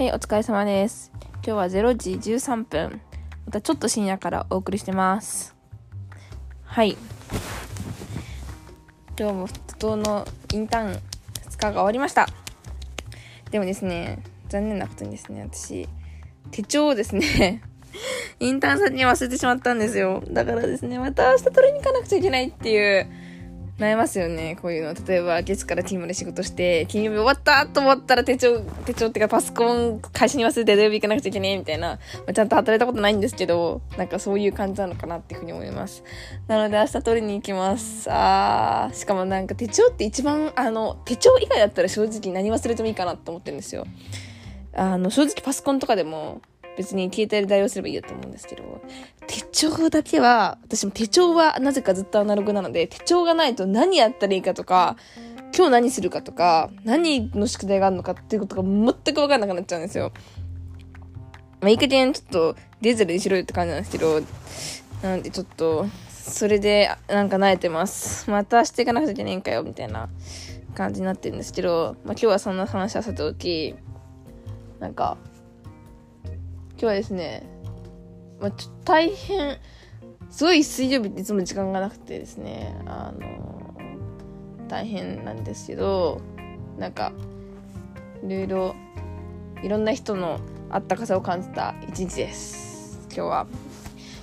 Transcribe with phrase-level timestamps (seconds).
[0.00, 1.12] はい、お疲れ様です。
[1.20, 3.02] 今日は0時13分。
[3.44, 5.54] またちょっと深夜からお送りしてます。
[6.64, 6.96] はい。
[9.18, 10.98] 今日も普通のインターン2
[11.50, 12.26] 日が終わりました。
[13.50, 15.86] でもですね、残念なことにですね、私、
[16.50, 17.60] 手帳をですね
[18.40, 20.22] インターン先に忘れてしまったんですよ。
[20.30, 23.06] だからですね、また明日取りに行かなくちゃいけないっていう、
[23.80, 24.94] 悩ますよね、こういうの。
[25.06, 31.98] 例えば、月から金まで仕事して、金曜日終わったと思ったら手帳、手帳っていうかパソコン会社に忘れて土曜日行かなくちゃいけないみたいな、ま
[32.28, 36.04] あ、ちゃんと働いたことないんですけど、なんかそういう感じなのかなっていうふうに思います。
[36.46, 38.06] なので明日取りに行きます。
[38.10, 43.86] あー、しかもなんか手帳って一番、あの、手帳以外だったら正直何忘れてもいいかなって思ってるんですよ。
[44.74, 46.42] あの、正直パソコンとかでも、
[46.80, 48.80] 別に携帯で代用すればいいやと思うんですけど、
[49.26, 54.96] 手帳だけは、私も手帳はなぜかずっとアナログなので、手帳がないと何やったらいいかとか、
[55.54, 60.12] 今日何するかとか、何の宿題があるのかっていうことが全くわかんなくなっちゃうんですよ。
[61.60, 64.22] まあ、いい加減ちょっとデジタルにしろよって感じなんですけど、
[65.02, 68.30] なんでちょっと、それでなんか慣れてます。
[68.30, 70.08] またしていかなくちゃいけないんかよ、みたいな
[70.74, 73.74] 感じになってるんですけど、まあ今日はそんな話はさておき、
[74.78, 75.18] なんか、
[76.80, 77.42] 今日はですね、
[78.40, 79.58] まあ、ちょ大変、
[80.30, 83.76] すごい水曜日っていつも時間がなくてですね、あの
[84.66, 86.22] 大変なんですけど、
[86.78, 87.12] なんか、
[88.24, 88.74] いろいろ、
[89.62, 93.06] いろんな人のあったかさを感じた一日です。
[93.14, 93.46] 今日は。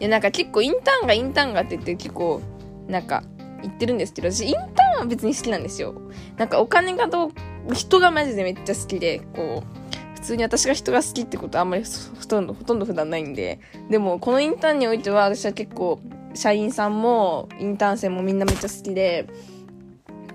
[0.00, 2.40] で、なんか結構インターンがインターンがって言って結構、
[2.88, 3.22] なんか
[3.62, 5.94] 言ってるんですけど、私インターンは別に好きなんですよ。
[6.36, 7.30] なんかお金がどう、
[7.74, 9.79] 人がマジでめっちゃ好きで、こう、
[10.20, 13.58] 普通に私が人が好きってことはあんまりほとんど、ほとんど普段ないんで。
[13.88, 15.98] でも、このインターンにおいては、私は結構、
[16.34, 19.26] 社員さんも、インターン生もみんなめっちゃ好きで、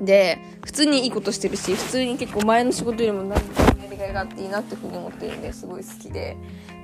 [0.01, 6.35] で、普通にいいことしてるし、普通に結構前の仕事よりも何かやりがいがあっていいなってふうに思ってるんですごい好きで。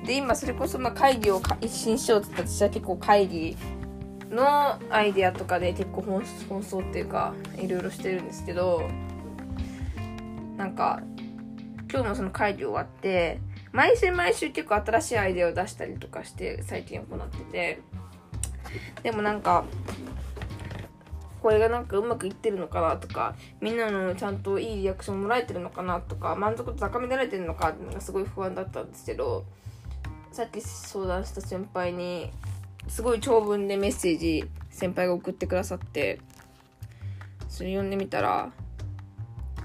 [0.06, 3.58] で、今それこそまあ会議を一新しようって言った私は結構会議
[4.30, 8.88] のアイディアとかで結構奔走っていうか、いろいろしてるんですけど、
[10.58, 11.02] なんか、
[11.92, 13.42] 今日もその会議終わって、
[13.74, 17.82] 毎週毎週結構新しいアイデアを出したりとかして最近行ってて、
[19.04, 19.66] でもなんか、
[21.42, 29.44] これがなんかうまくいってるのかなとか、みんなのちゃんといいリアクションもらえてるのかなとか、満足度高められてるのかっていうのがすごい不安だったんですけど、
[30.32, 32.32] さっき相談した先輩に、
[32.88, 36.22] すごい長文でメッセージ先輩が送ってくださって、
[37.50, 38.52] それ読んでみたら、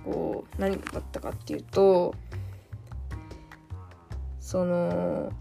[0.06, 2.15] こう何だったかっていうと
[4.41, 5.33] その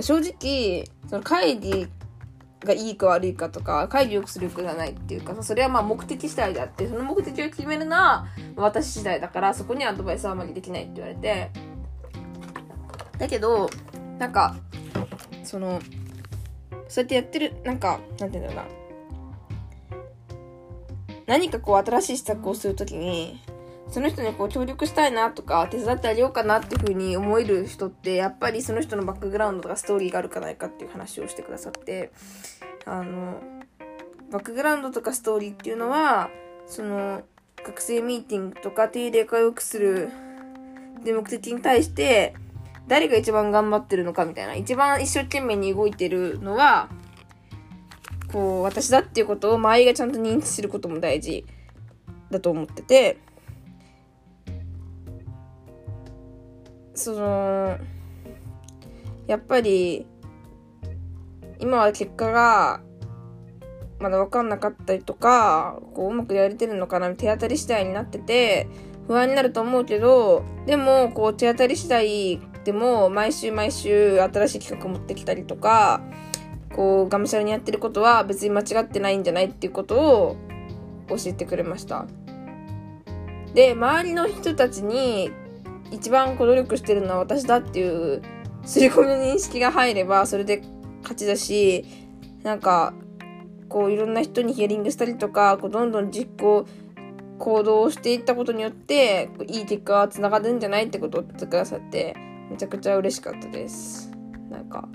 [0.00, 1.86] 正直その会議
[2.64, 8.26] がいいか悪いかとか会議を良くする力がないっていうかそれはまあ目的次第であってその目的を決めるのは
[8.56, 11.50] 私次第だからそこにアドバイスはあまりできないって言われて。
[13.20, 13.68] だけど
[14.18, 14.56] なんか
[15.44, 15.80] その
[16.88, 18.79] そうやってやってるなんかなんていうんだろうな。
[21.30, 23.40] 何かこう新しい施策をするときに、
[23.88, 32.10] その人にこう協力したいなとか、手伝ってあげようかなっていうふうに思える人って、やっぱりその人のバックグラウンドとかストーリーがあるかないかっていう話をしてくださって、
[32.84, 33.40] あの、
[34.32, 36.30] バックグラウンドとかストーリーっていうのは、
[36.66, 37.22] その、
[37.64, 40.10] 学生ミーティングとか定例化を良くする
[41.04, 42.34] で目的に対して、
[42.88, 46.88] 誰が一番頑張ってるのかみたいな、一番一生懸命に動いてるのは、
[48.32, 51.44] こう、私だっていうことを周りがちゃんと認知することも大事
[52.30, 53.18] だと思ってて、
[56.94, 57.78] その、
[59.26, 60.06] やっぱり、
[61.58, 62.80] 今は結果が、
[63.98, 68.68] まだ分かんなかったりとか、こう、うまくやれてるのかな、手当たり次第になってて、
[69.06, 76.02] 不安になると思うけど、でも、こう、手当たり次第でも、毎週毎週新しい企画持ってきたりとか、
[76.74, 80.36] こう、がむしゃらにやってることは別に間違ってないんじゃないっていうことを
[81.08, 82.06] 教えてくれました。
[83.54, 85.30] で、周りの人たちに
[85.90, 88.22] 一番こう努力してるのは私だっていう
[88.64, 90.62] 刷り込みの認識が入ればそれで
[91.02, 91.84] 勝ちだし、
[92.42, 92.94] なんか、
[93.68, 96.66] こういろんな人にヒアリングしたりとか、こうどんどん実行、
[97.38, 102.14] 行動をしていったことによって、いい結果が繋がるんじゃないってことを言ってくださって、
[102.50, 104.10] めちゃくちゃ嬉しかったです。
[104.50, 104.88] なんか、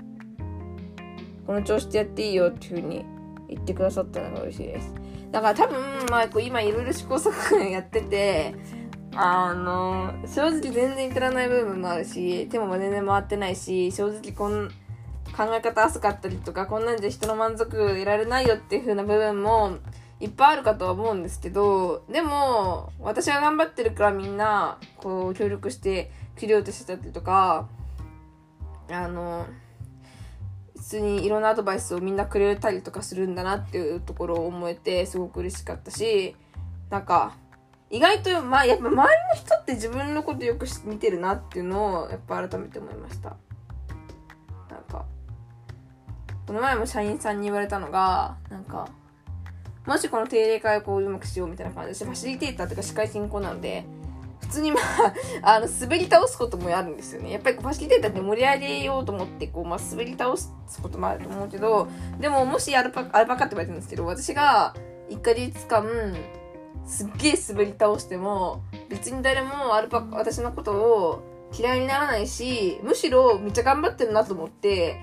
[1.46, 3.04] この調子でやっていいよっていう風に
[3.48, 4.92] 言ってくださったのが嬉しいです。
[5.30, 8.54] だから多分、まあ、今いろいろ試行錯誤やってて、
[9.14, 14.68] あの、正直全然いらない部分もあるし、手も全然回ってないし、正直こん、
[15.36, 19.78] 考え方浅かったりとか、こんなんじゃ人の満足得られないよっていう風な部分も
[20.20, 27.68] いっぱいあるかとは思うんですけど、でも、私は頑張ってるからみんな、こう、協力して切り落としてたりとか、
[28.90, 29.46] あの、
[30.86, 36.36] 通にいろんなアドバイスをみんなくれたりとかするんだなっていうところを思えてすごく嬉しかったし、
[36.90, 37.36] なんか、
[37.90, 39.04] 意外と、まあ、やっぱ周りの
[39.34, 43.36] 人って自分のことよく見てるなっていうのを、やっぱ改めて思いました。
[44.70, 45.04] なんか、
[46.46, 48.88] この前も社員さんに言われたのが、なんか、
[49.86, 53.84] もしこの定例会をこううまくしようみたいな感じで、ファシリテーターとか司会進行なので、
[54.46, 55.14] 普通にまあ、
[55.56, 57.32] あの、滑り倒すこともあるんですよね。
[57.32, 61.88] やっぱりファシリテーターって盛り上げようと思って、こう、まあ、滑り倒すこともあると思うけど、
[62.20, 64.74] でも、もしアルパカ、アルパカって言われてるんですけど、私が
[65.10, 65.86] 1ヶ月間、
[66.84, 71.22] すっげえ滑り倒しても、別に誰もアルパカ、私のことを
[71.52, 75.00] 嫌いにならないし、むしろめっちゃ頑張ってるなと思って、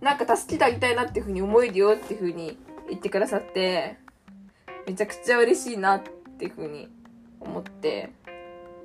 [0.00, 2.58] なんか助けてあげたいなっていうふうに思えるよっていうふうに
[2.88, 3.98] 言ってくださって、
[4.86, 6.02] めちゃくちゃ嬉しいなっ
[6.38, 6.88] ていうふうに
[7.40, 8.12] 思って、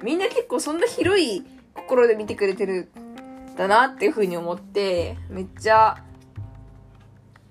[0.02, 2.90] みんな結構そんな広い心で見てくれてる
[3.58, 6.04] だなっていうふうに思って、めっちゃ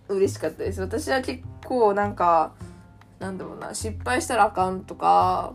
[0.09, 0.81] 嬉しかったです。
[0.81, 2.53] 私は結構なんか、
[3.19, 5.55] なんだろうな、失敗したらあかんとか、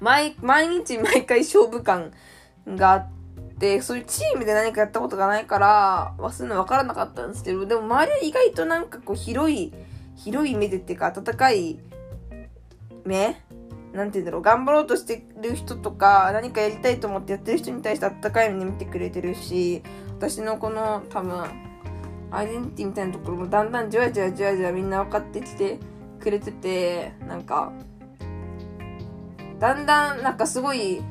[0.00, 2.12] 毎、毎日毎回勝負感
[2.66, 3.08] があっ
[3.58, 9.72] て、そういうチームで何かやったことがないから、忘れるの分からなかったんですけど、でも周りは意外となんかこう広い、
[10.16, 11.78] 広い目でっていうか、温かい
[13.04, 13.40] 目
[13.92, 19.82] なんて言うんだろう、頑張ろうとしてる人とか、何かやりたいと思ってやってる人に対して温かい目で見てくれてるし、
[20.18, 21.44] 私のこの多分、
[22.30, 25.78] アイデンティティみたいなところもだんだんじわじわじわじわみんな分かってきて
[26.20, 27.72] くれてて、なんか、
[29.58, 31.02] だんだんなんかすごい、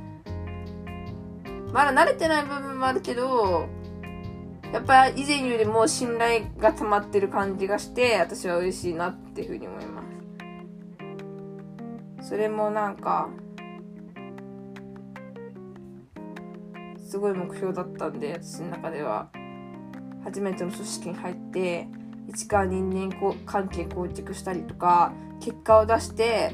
[1.71, 3.67] まだ慣れてない部分もあるけど、
[4.73, 10.00] やっぱ以前よりも信頼が溜まってる感じがして、私は嬉しいなっていうふうに思います。
[12.31, 13.27] それもなんか、
[16.97, 19.29] すごい目標だったんで、私の中では。
[20.23, 21.89] 初めての組織に入って
[22.29, 25.11] 一から人間関係構築したりとか
[25.41, 26.53] 結果を出して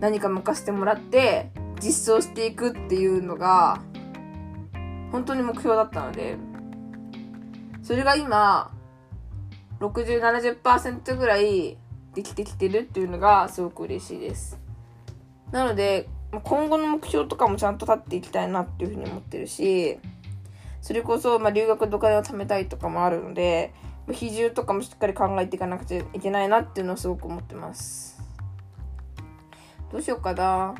[0.00, 1.50] 何か任せてもらって
[1.80, 3.80] 実装していくっていうのが
[5.12, 6.36] 本当に目標だったので
[7.82, 8.70] それが今
[9.78, 11.78] 6070%ぐらい
[12.14, 14.59] できてきてるっていうのがすごく嬉しいです
[15.52, 16.08] なので
[16.44, 19.98] 今後の目標とかもちゃんと立っていきたいなっていうふうに思ってるし
[20.82, 23.74] それこそ、まあ、留学でお金を貯めたいとかもあるので、
[24.10, 28.20] 比重とかもしっかり考えていかなくちゃいけないなっていうのをすごく思ってます。
[29.92, 30.74] どうしようかなっ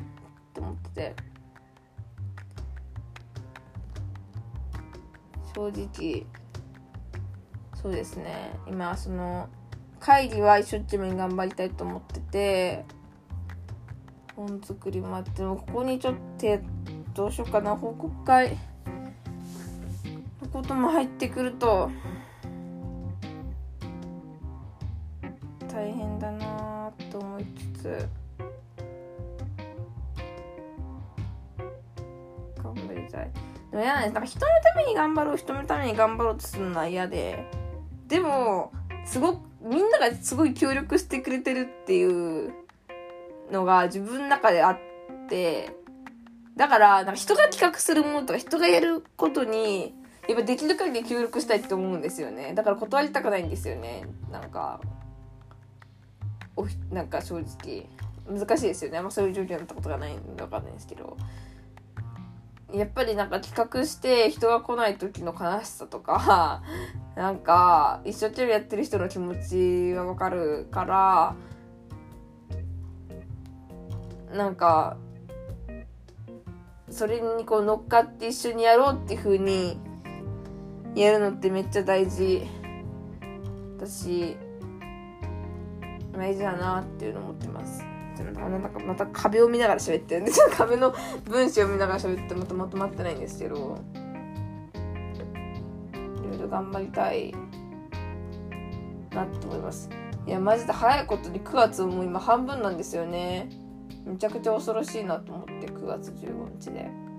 [0.53, 1.15] て思ってて。
[5.53, 6.25] 正直、
[7.75, 8.53] そうですね。
[8.67, 9.49] 今、その、
[9.99, 12.85] 会議は一生懸命頑張りたいと思ってて、
[14.35, 16.59] 本作りもあっても、ここにちょっと、
[17.13, 18.71] どうしようかな、報告会の。
[20.51, 21.89] ことも入ってくると
[25.71, 27.45] 大変だなと思い
[27.75, 28.09] つつ
[32.61, 33.31] 頑張りたい
[33.71, 37.45] でも嫌なんですなんか人のために頑張ろう人のために頑張ろうとするのは嫌で
[38.07, 38.73] でも
[39.05, 42.03] すごくみんながすごい協力してくれてるってい
[42.47, 42.51] う
[43.51, 44.79] のが自分の中であっ
[45.27, 45.75] て
[46.55, 49.93] だから、なんか人が企画するものとか人がやることに
[50.27, 52.53] やっぱできる限り協力したいって思うんですよね。
[52.53, 54.05] だから断りたくないんですよね。
[54.31, 54.79] なんか
[56.55, 57.87] おなんか正直。
[58.29, 58.99] 難しいですよね。
[58.99, 61.17] あんまそういう状況になったことがないんで分かんないですけど。
[62.73, 66.61] やっぱりなんか企画して人が来ない時の悲しさとか
[67.17, 69.35] なんか一生懸命やってる人の気持
[69.91, 71.35] ちはわかるから
[74.33, 74.97] なんか
[76.89, 79.79] それにこう乗っかって一緒にやろうっていう風に
[80.95, 82.45] やるのってめっちゃ大事。
[83.79, 84.37] だし
[86.13, 87.83] 大事だなっていうの思ってます。
[88.21, 90.93] なんかまた壁を見ながら喋ってるんで 壁の
[91.25, 93.77] 文章を見ながら喋ってまたまとまってないんですけど。
[95.93, 97.33] いろいろ頑張りたい。
[99.11, 99.89] なって思います。
[100.27, 103.49] いやマジで早いことに9月も今半分なんですよね。
[104.05, 107.11] めちゃくちゃ恐ろしいなと思って9月15日で。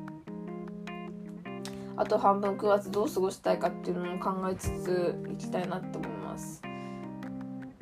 [1.96, 6.62] あと半分9月どう過ごしたいかっていうのも考えつついきたいなって思います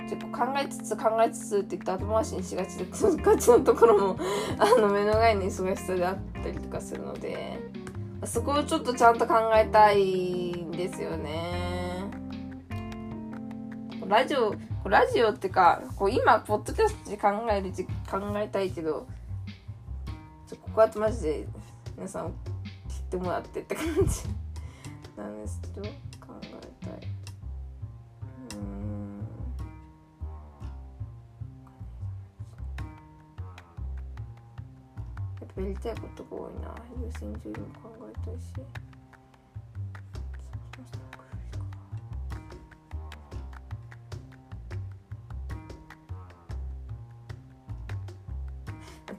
[0.01, 2.87] 結構考えつつ考えつつって言って後回しにしがちで
[3.23, 4.17] ガチのところも
[4.59, 7.71] あの目の前に忙しさであったりとかするので
[8.25, 12.11] そこをちょっとちゃんと考えたいんですよね
[14.07, 14.53] ラジオ
[14.89, 17.71] ラジオってかこう今ポッドキャストで考える
[18.11, 19.07] 考えたいけど
[20.49, 21.47] ちょここはマジで
[21.97, 22.33] 皆さんっ
[23.11, 23.93] てもらってって感じ。
[25.17, 25.89] なんですけど考
[26.41, 27.09] えたい。
[28.55, 29.19] うん。
[35.41, 36.75] やっぱやりたいことが多いな。
[37.05, 38.90] 優先順位も考えたいし。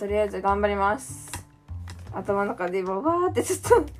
[0.02, 1.30] とりあえず頑張ります。
[2.12, 3.92] 頭の中でババーってちょっと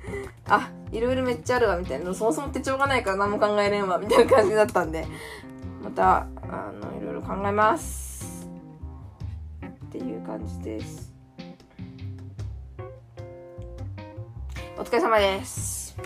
[0.48, 2.12] あいろいろめっちゃあるわみたいな。
[2.12, 5.06] そもそも手帳がないから何も考えれんわみたいな感じだったんで。
[5.80, 8.48] またあのいろいろ考えます。
[9.64, 11.12] っていう感じです。
[14.76, 15.96] お疲れ様です。